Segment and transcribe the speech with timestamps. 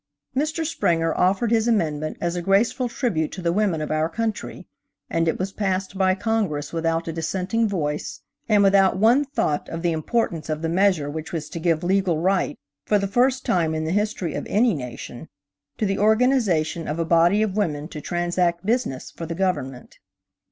[0.35, 0.65] Mr.
[0.65, 4.65] Springer offered his amendment as a graceful tribute to the women of our country,
[5.11, 8.19] and it was passed by Congress without a dissenting voice,
[8.49, 12.17] and without one thought of the importance of the measure which was to give legal
[12.17, 15.29] right, for the first time in the history of any nation,
[15.77, 19.99] to the organization of a body of women to transact business for the Government.